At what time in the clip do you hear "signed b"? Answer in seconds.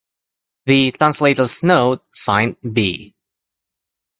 2.15-3.13